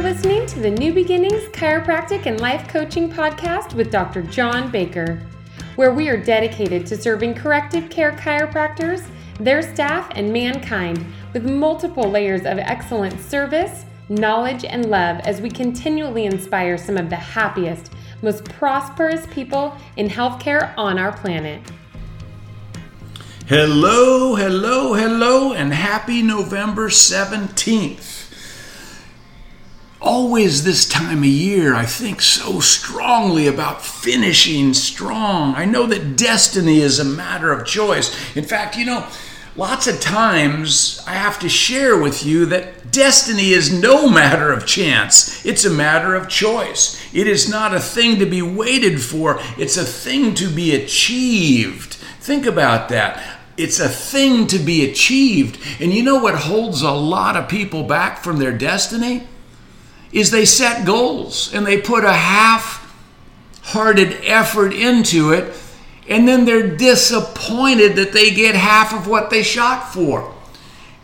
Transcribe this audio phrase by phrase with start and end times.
[0.00, 4.22] You're listening to the New Beginnings Chiropractic and Life Coaching Podcast with Dr.
[4.22, 5.20] John Baker,
[5.76, 9.06] where we are dedicated to serving corrective care chiropractors,
[9.38, 15.50] their staff, and mankind with multiple layers of excellent service, knowledge, and love as we
[15.50, 21.60] continually inspire some of the happiest, most prosperous people in healthcare on our planet.
[23.48, 28.29] Hello, hello, hello, and happy November 17th
[30.00, 35.54] always this time of year, I think so strongly about finishing strong.
[35.54, 38.14] I know that destiny is a matter of choice.
[38.36, 39.06] In fact, you know,
[39.56, 44.66] lots of times I have to share with you that destiny is no matter of
[44.66, 47.00] chance, it's a matter of choice.
[47.12, 51.94] It is not a thing to be waited for, it's a thing to be achieved.
[52.20, 53.38] Think about that.
[53.56, 55.60] It's a thing to be achieved.
[55.80, 59.26] And you know what holds a lot of people back from their destiny?
[60.12, 62.80] Is they set goals and they put a half
[63.62, 65.54] hearted effort into it,
[66.08, 70.34] and then they're disappointed that they get half of what they shot for.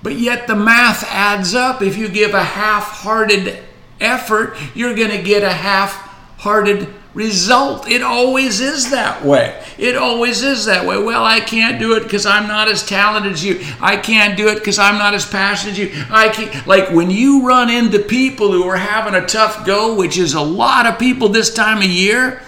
[0.03, 1.83] But yet the math adds up.
[1.83, 3.63] If you give a half hearted
[4.01, 5.93] effort, you're going to get a half
[6.39, 7.89] hearted result.
[7.89, 9.65] It always is that way.
[9.79, 11.03] It always is that way.
[11.03, 13.65] Well, I can't do it because I'm not as talented as you.
[13.81, 16.05] I can't do it because I'm not as passionate as you.
[16.11, 16.67] I can't.
[16.67, 20.43] Like when you run into people who are having a tough go, which is a
[20.43, 22.43] lot of people this time of year,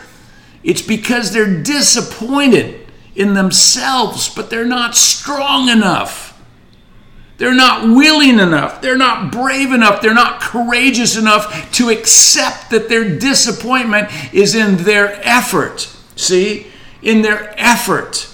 [0.63, 6.28] it's because they're disappointed in themselves, but they're not strong enough.
[7.39, 8.83] They're not willing enough.
[8.83, 10.03] They're not brave enough.
[10.03, 15.89] They're not courageous enough to accept that their disappointment is in their effort.
[16.17, 16.67] See?
[17.01, 18.29] In their effort.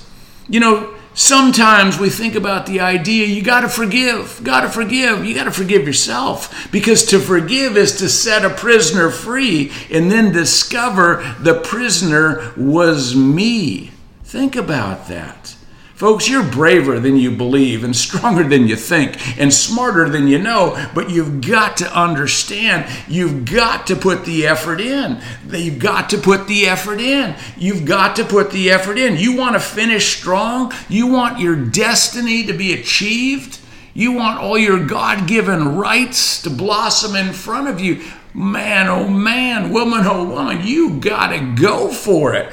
[0.48, 5.22] You know, sometimes we think about the idea you got to forgive, got to forgive,
[5.22, 10.10] you got to forgive yourself because to forgive is to set a prisoner free and
[10.10, 13.90] then discover the prisoner was me.
[14.24, 15.56] Think about that.
[15.94, 20.38] Folks, you're braver than you believe and stronger than you think and smarter than you
[20.38, 22.84] know, but you've got to understand.
[23.06, 25.22] You've got to put the effort in.
[25.48, 27.36] You've got to put the effort in.
[27.56, 29.18] You've got to put the effort in.
[29.18, 30.72] You want to finish strong?
[30.88, 33.60] You want your destiny to be achieved?
[33.94, 38.02] You want all your God given rights to blossom in front of you?
[38.34, 42.52] Man, oh man, woman, oh woman, you got to go for it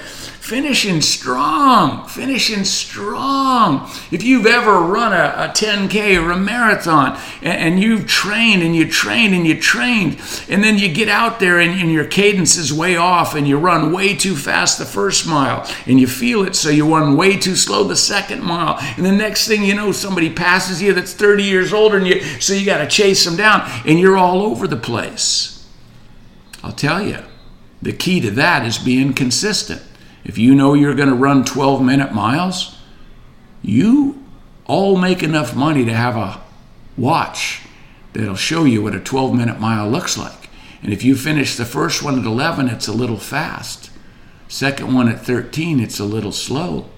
[0.51, 3.89] finishing strong, finishing strong.
[4.11, 8.75] If you've ever run a, a 10K or a marathon and, and, you've trained and
[8.75, 10.19] you trained and you trained,
[10.49, 13.57] and then you get out there and, and your cadence is way off and you
[13.57, 17.37] run way too fast the first mile and you feel it, so you run way
[17.37, 18.75] too slow the second mile.
[18.97, 22.19] And the next thing you know, somebody passes you that's 30 years older than you,
[22.41, 25.65] so you got to chase them down and you're all over the place.
[26.61, 27.19] I'll tell you,
[27.81, 29.81] the key to that is being consistent.
[30.23, 32.77] If you know you're going to run 12 minute miles,
[33.61, 34.23] you
[34.65, 36.41] all make enough money to have a
[36.97, 37.61] watch
[38.13, 40.49] that'll show you what a 12 minute mile looks like.
[40.83, 43.91] And if you finish the first one at 11, it's a little fast.
[44.47, 46.89] Second one at 13, it's a little slow.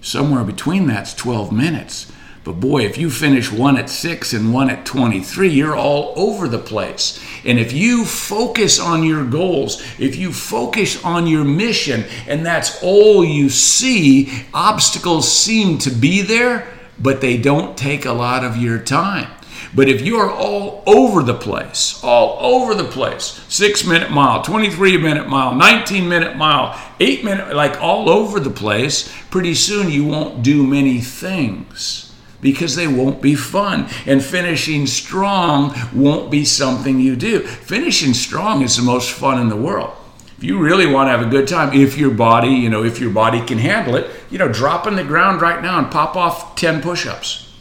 [0.00, 2.10] Somewhere between that's 12 minutes.
[2.46, 6.46] But boy, if you finish one at six and one at 23, you're all over
[6.46, 7.20] the place.
[7.44, 12.80] And if you focus on your goals, if you focus on your mission, and that's
[12.84, 16.68] all you see, obstacles seem to be there,
[17.00, 19.28] but they don't take a lot of your time.
[19.74, 24.42] But if you are all over the place, all over the place, six minute mile,
[24.42, 29.90] 23 minute mile, 19 minute mile, eight minute, like all over the place, pretty soon
[29.90, 33.88] you won't do many things because they won't be fun.
[34.06, 37.40] And finishing strong won't be something you do.
[37.40, 39.94] Finishing strong is the most fun in the world.
[40.38, 43.00] If you really want to have a good time, if your body, you know, if
[43.00, 46.14] your body can handle it, you know, drop on the ground right now and pop
[46.14, 47.54] off 10 push ups.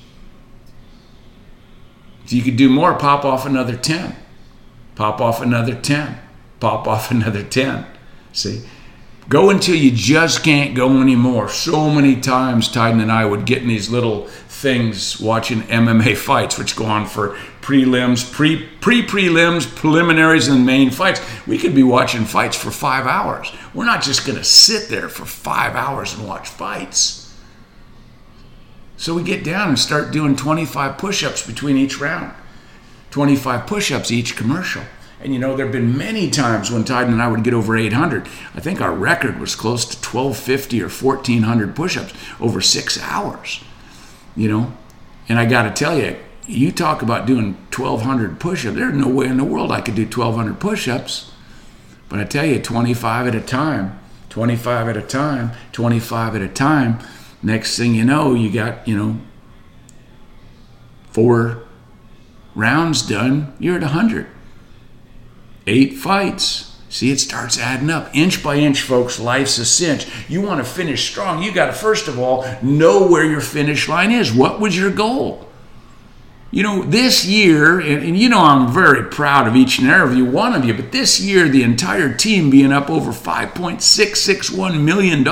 [2.25, 4.15] If you could do more, pop off another 10.
[4.95, 6.19] Pop off another 10.
[6.59, 7.85] Pop off another 10.
[8.33, 8.63] See?
[9.27, 11.49] Go until you just can't go anymore.
[11.49, 16.59] So many times, Titan and I would get in these little things watching MMA fights,
[16.59, 21.21] which go on for prelims, pre pre prelims, preliminaries, and main fights.
[21.47, 23.51] We could be watching fights for five hours.
[23.73, 27.23] We're not just going to sit there for five hours and watch fights.
[28.97, 32.33] So we get down and start doing 25 push ups between each round,
[33.09, 34.83] 25 push ups each commercial.
[35.25, 37.75] And you know, there have been many times when Titan and I would get over
[37.75, 38.27] 800.
[38.53, 43.63] I think our record was close to 1250 or 1400 push ups over six hours.
[44.35, 44.73] You know,
[45.27, 48.75] and I got to tell you, you talk about doing 1,200 push ups.
[48.75, 51.31] There's no way in the world I could do 1,200 push ups.
[52.07, 53.99] But I tell you, 25 at a time,
[54.29, 56.99] 25 at a time, 25 at a time.
[57.41, 59.19] Next thing you know, you got, you know,
[61.09, 61.63] four
[62.53, 64.27] rounds done, you're at 100.
[65.67, 66.75] Eight fights.
[66.89, 68.15] See, it starts adding up.
[68.15, 70.07] Inch by inch, folks, life's a cinch.
[70.29, 73.89] You want to finish strong, you got to, first of all, know where your finish
[73.89, 74.31] line is.
[74.31, 75.49] What was your goal?
[76.51, 80.53] You know, this year, and, you know I'm very proud of each and every one
[80.53, 85.25] of you, but this year, the entire team being up over $5.661 million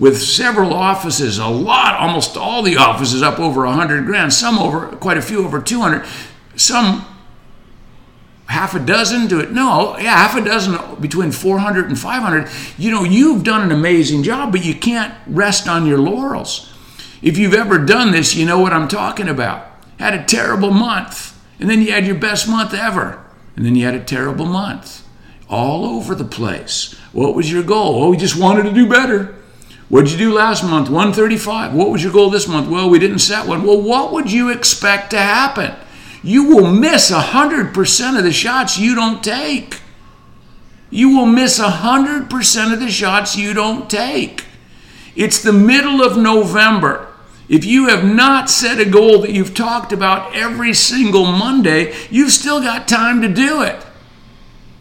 [0.00, 4.88] with several offices, a lot, almost all the offices up over 100 grand, some over,
[4.96, 6.04] quite a few over 200,
[6.56, 7.06] some
[8.60, 9.50] half a dozen to it.
[9.50, 12.46] No, yeah, half a dozen between 400 and 500.
[12.76, 16.70] You know, you've done an amazing job, but you can't rest on your laurels.
[17.22, 19.66] If you've ever done this, you know what I'm talking about.
[19.98, 23.24] Had a terrible month, and then you had your best month ever,
[23.56, 25.08] and then you had a terrible month.
[25.48, 26.94] All over the place.
[27.12, 28.04] What was your goal?
[28.04, 29.36] Oh, we just wanted to do better.
[29.88, 30.90] What did you do last month?
[30.90, 31.72] 135.
[31.72, 32.68] What was your goal this month?
[32.68, 33.64] Well, we didn't set one.
[33.64, 35.74] Well, what would you expect to happen?
[36.22, 39.80] You will miss 100% of the shots you don't take.
[40.90, 44.44] You will miss 100% of the shots you don't take.
[45.16, 47.08] It's the middle of November.
[47.48, 52.32] If you have not set a goal that you've talked about every single Monday, you've
[52.32, 53.84] still got time to do it.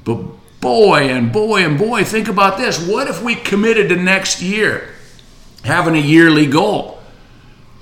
[0.03, 0.24] But
[0.62, 2.86] boy and boy and boy, think about this.
[2.86, 4.95] What if we committed to next year?
[5.63, 7.00] having a yearly goal.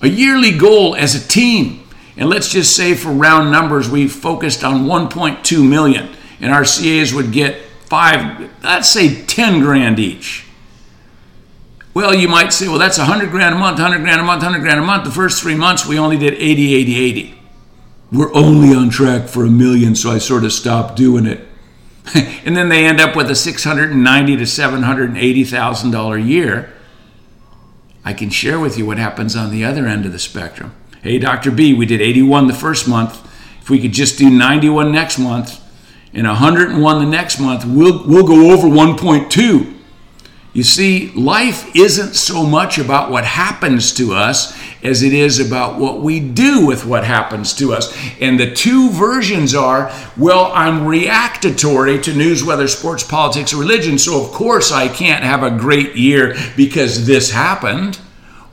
[0.02, 1.87] A yearly goal as a team.
[2.18, 6.10] And let's just say for round numbers, we focused on 1.2 million,
[6.42, 10.46] and our CAs would get five, let's say 10 grand each.
[11.94, 14.62] Well, you might say, well, that's 100 grand a month, 100 grand a month, 100
[14.62, 15.04] grand a month.
[15.04, 17.40] The first three months, we only did 80, 80, 80.
[18.12, 21.48] We're only on track for a million, so I sort of stopped doing it.
[22.46, 26.72] and then they end up with a 690 to 780 thousand dollar year.
[28.06, 30.74] I can share with you what happens on the other end of the spectrum.
[31.04, 31.52] Hey, Dr.
[31.52, 33.24] B, we did 81 the first month.
[33.62, 35.62] If we could just do 91 next month
[36.14, 39.74] and 101 the next month, we'll, we'll go over 1.2.
[40.54, 45.78] You see, life isn't so much about what happens to us as it is about
[45.78, 47.96] what we do with what happens to us.
[48.20, 54.24] And the two versions are well, I'm reactatory to news, weather, sports, politics, religion, so
[54.26, 58.00] of course I can't have a great year because this happened.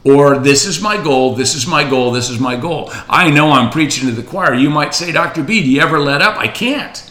[0.04, 2.90] Or this is my goal, this is my goal, this is my goal.
[3.08, 4.52] I know I'm preaching to the choir.
[4.52, 5.42] You might say, Dr.
[5.42, 6.36] B, do you ever let up?
[6.36, 7.10] I can't.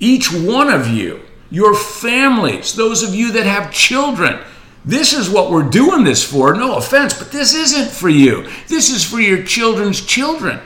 [0.00, 1.20] Each one of you
[1.54, 4.40] your families, those of you that have children.
[4.84, 6.52] This is what we're doing this for.
[6.52, 8.50] No offense, but this isn't for you.
[8.66, 10.60] This is for your children's children.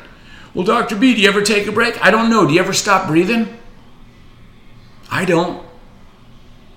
[0.55, 0.97] Well, Dr.
[0.97, 2.03] B, do you ever take a break?
[2.03, 2.47] I don't know.
[2.47, 3.59] Do you ever stop breathing?
[5.11, 5.68] I don't.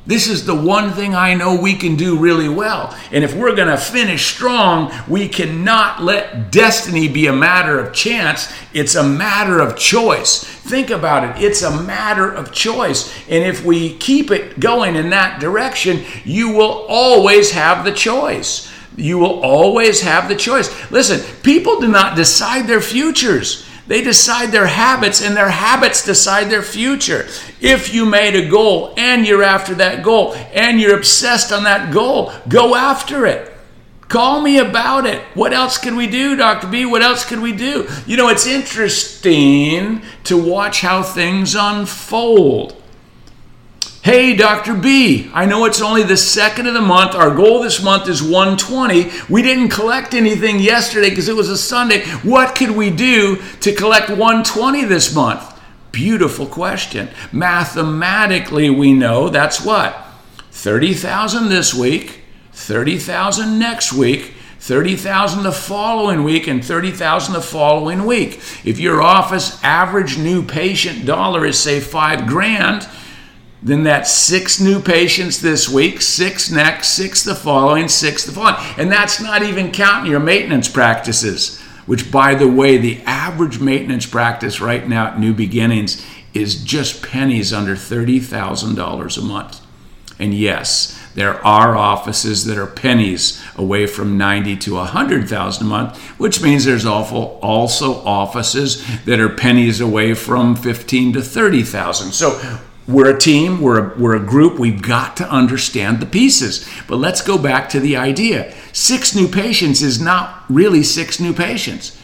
[0.05, 2.97] This is the one thing I know we can do really well.
[3.11, 7.93] And if we're going to finish strong, we cannot let destiny be a matter of
[7.93, 8.51] chance.
[8.73, 10.43] It's a matter of choice.
[10.43, 11.43] Think about it.
[11.43, 13.13] It's a matter of choice.
[13.29, 18.71] And if we keep it going in that direction, you will always have the choice.
[18.97, 20.69] You will always have the choice.
[20.89, 23.67] Listen, people do not decide their futures.
[23.87, 27.27] They decide their habits, and their habits decide their future.
[27.59, 31.93] If you made a goal and you're after that goal and you're obsessed on that
[31.93, 33.51] goal, go after it.
[34.07, 35.21] Call me about it.
[35.35, 36.67] What else can we do, Dr.
[36.67, 36.85] B?
[36.85, 37.87] What else can we do?
[38.05, 42.80] You know, it's interesting to watch how things unfold.
[44.03, 44.73] Hey, Dr.
[44.73, 47.13] B, I know it's only the second of the month.
[47.13, 49.11] Our goal this month is 120.
[49.29, 52.03] We didn't collect anything yesterday because it was a Sunday.
[52.23, 55.43] What could we do to collect 120 this month?
[55.91, 57.09] Beautiful question.
[57.31, 59.95] Mathematically, we know that's what?
[60.49, 62.21] 30,000 this week,
[62.53, 68.41] 30,000 next week, 30,000 the following week and 30,000 the following week.
[68.65, 72.87] If your office average new patient dollar is say 5 grand,
[73.63, 78.55] then that's six new patients this week, six next, six the following, six the following.
[78.77, 84.07] And that's not even counting your maintenance practices, which, by the way, the average maintenance
[84.07, 86.03] practice right now at New Beginnings
[86.33, 89.61] is just pennies under $30,000 a month.
[90.17, 95.97] And yes, there are offices that are pennies away from 90 to 100,000 a month,
[96.19, 102.11] which means there's also offices that are pennies away from 15 to 30,000.
[102.11, 102.59] So
[102.91, 106.67] we're a team, we're a, we're a group, we've got to understand the pieces.
[106.87, 108.53] But let's go back to the idea.
[108.73, 111.97] Six new patients is not really six new patients.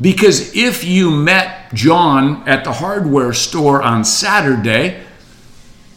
[0.00, 5.04] Because if you met John at the hardware store on Saturday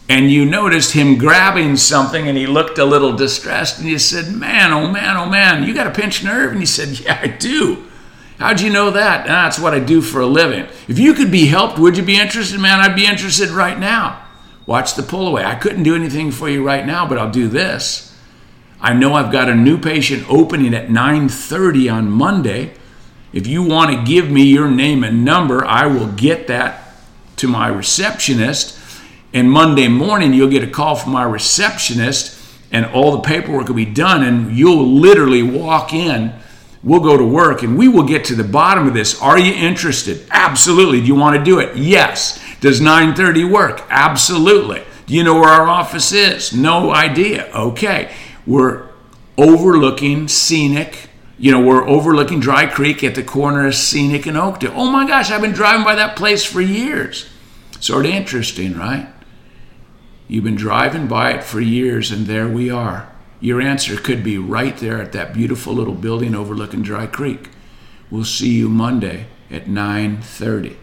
[0.08, 4.32] and you noticed him grabbing something and he looked a little distressed and you said,
[4.32, 6.52] Man, oh man, oh man, you got a pinched nerve?
[6.52, 7.86] And he said, Yeah, I do.
[8.38, 9.26] How'd you know that?
[9.26, 10.66] That's what I do for a living.
[10.88, 12.60] If you could be helped, would you be interested?
[12.60, 14.25] Man, I'd be interested right now.
[14.66, 15.44] Watch the pull away.
[15.44, 18.14] I couldn't do anything for you right now, but I'll do this.
[18.80, 22.72] I know I've got a new patient opening at 9:30 on Monday.
[23.32, 26.94] If you want to give me your name and number, I will get that
[27.36, 28.78] to my receptionist.
[29.32, 32.36] And Monday morning, you'll get a call from my receptionist,
[32.72, 36.32] and all the paperwork will be done, and you'll literally walk in
[36.86, 39.20] We'll go to work and we will get to the bottom of this.
[39.20, 40.24] Are you interested?
[40.30, 41.00] Absolutely.
[41.00, 41.76] Do you want to do it?
[41.76, 42.40] Yes.
[42.66, 43.84] Does 9:30 work?
[43.90, 44.82] Absolutely.
[45.06, 46.52] Do you know where our office is?
[46.52, 47.48] No idea.
[47.54, 48.12] Okay.
[48.44, 48.88] We're
[49.38, 51.08] overlooking scenic.
[51.38, 54.72] You know, we're overlooking Dry Creek at the corner of Scenic and Oakdale.
[54.74, 57.26] Oh my gosh, I've been driving by that place for years.
[57.78, 59.06] Sort of interesting, right?
[60.26, 63.06] You've been driving by it for years, and there we are.
[63.38, 67.48] Your answer could be right there at that beautiful little building overlooking Dry Creek.
[68.10, 70.78] We'll see you Monday at 9:30.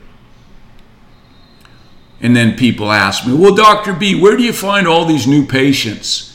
[2.23, 3.93] And then people ask me, "Well, Dr.
[3.93, 6.31] B, where do you find all these new patients?"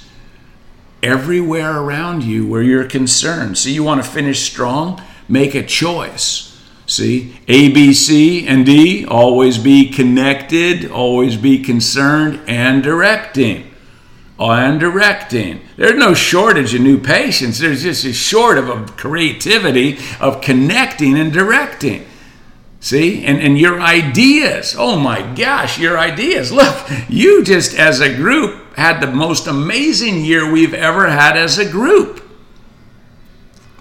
[1.02, 3.58] Everywhere around you where you're concerned.
[3.58, 5.00] See, you want to finish strong?
[5.28, 6.52] Make a choice.
[6.86, 13.64] See, A, B, C, and D, always be connected, always be concerned, and directing
[14.38, 15.60] and directing.
[15.76, 17.58] There's no shortage of new patients.
[17.58, 22.04] There's just a short of a creativity of connecting and directing.
[22.80, 23.24] See?
[23.24, 24.74] And, and your ideas.
[24.78, 26.52] Oh my gosh, your ideas.
[26.52, 31.58] Look, you just as a group had the most amazing year we've ever had as
[31.58, 32.22] a group.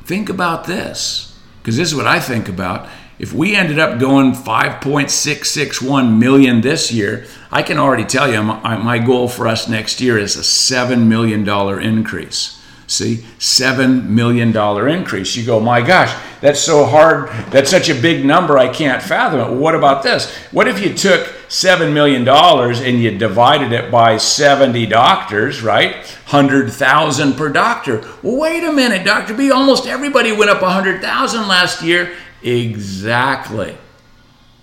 [0.03, 2.89] Think about this, because this is what I think about.
[3.19, 8.77] If we ended up going 5.661 million this year, I can already tell you my,
[8.77, 11.47] my goal for us next year is a $7 million
[11.81, 12.56] increase.
[12.87, 14.55] See, $7 million
[14.87, 15.35] increase.
[15.35, 17.29] You go, my gosh, that's so hard.
[17.51, 19.57] That's such a big number, I can't fathom it.
[19.57, 20.33] What about this?
[20.51, 25.95] What if you took $7 million and you divided it by 70 doctors, right?
[25.95, 28.07] 100,000 per doctor.
[28.23, 29.33] Well, wait a minute, Dr.
[29.33, 32.13] B, almost everybody went up 100,000 last year
[32.43, 33.77] Exactly.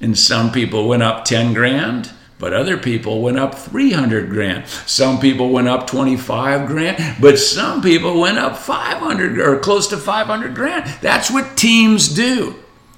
[0.01, 4.67] And some people went up 10 grand, but other people went up 300 grand.
[4.69, 9.97] Some people went up 25 grand, but some people went up 500 or close to
[9.97, 10.87] 500 grand.
[11.01, 12.57] That's what teams do.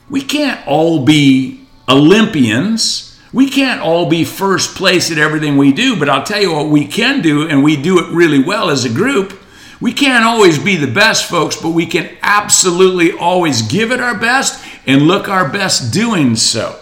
[0.08, 3.18] We can't all be Olympians.
[3.32, 6.68] We can't all be first place at everything we do, but I'll tell you what
[6.68, 9.38] we can do, and we do it really well as a group
[9.80, 14.18] we can't always be the best, folks, but we can absolutely always give it our
[14.18, 16.80] best and look our best doing so.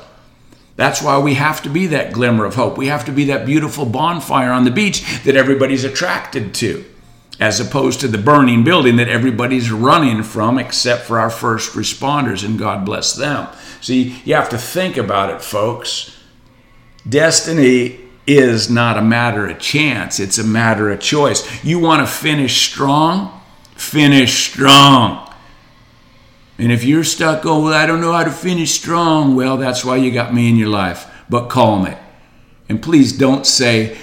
[0.77, 2.77] That's why we have to be that glimmer of hope.
[2.77, 6.85] We have to be that beautiful bonfire on the beach that everybody's attracted to,
[7.39, 12.45] as opposed to the burning building that everybody's running from, except for our first responders,
[12.45, 13.49] and God bless them.
[13.81, 16.19] See, you have to think about it, folks.
[17.09, 21.63] Destiny is not a matter of chance, it's a matter of choice.
[21.63, 23.41] You want to finish strong?
[23.77, 25.24] Finish strong.
[26.59, 29.85] And if you're stuck, oh, well, I don't know how to finish strong, well, that's
[29.85, 31.11] why you got me in your life.
[31.29, 31.99] But calm it.
[32.69, 33.99] And please don't say,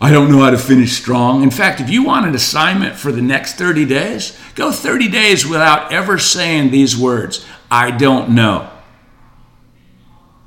[0.00, 1.42] I don't know how to finish strong.
[1.42, 5.46] In fact, if you want an assignment for the next 30 days, go 30 days
[5.46, 8.70] without ever saying these words I don't know.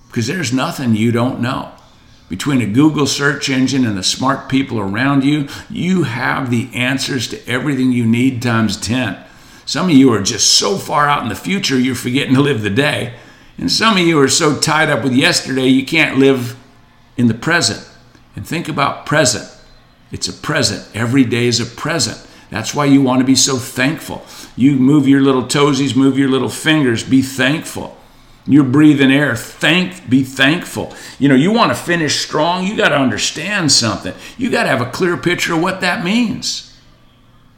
[0.07, 1.73] Because there's nothing you don't know
[2.29, 7.27] between a Google search engine and the smart people around you, you have the answers
[7.29, 9.17] to everything you need times 10.
[9.69, 12.63] Some of you are just so far out in the future, you're forgetting to live
[12.63, 13.13] the day.
[13.59, 16.57] And some of you are so tied up with yesterday, you can't live
[17.17, 17.87] in the present.
[18.35, 19.47] And think about present.
[20.11, 20.89] It's a present.
[20.95, 22.19] Every day is a present.
[22.49, 24.25] That's why you want to be so thankful.
[24.55, 27.95] You move your little toesies, move your little fingers, be thankful.
[28.47, 29.35] You're breathing air.
[29.35, 30.95] Thank, be thankful.
[31.19, 34.15] You know, you want to finish strong, you got to understand something.
[34.35, 36.68] You got to have a clear picture of what that means.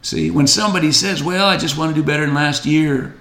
[0.02, 3.14] See, when somebody says, Well, I just want to do better than last year,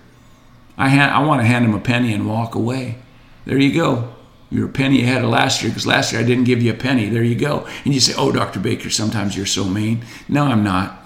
[0.78, 2.98] I, ha- I want to hand them a penny and walk away.
[3.46, 4.14] There you go.
[4.50, 6.76] You're a penny ahead of last year because last year I didn't give you a
[6.76, 7.08] penny.
[7.08, 7.68] There you go.
[7.86, 8.60] And you say, Oh, Dr.
[8.60, 10.04] Baker, sometimes you're so mean.
[10.28, 10.98] No, I'm not.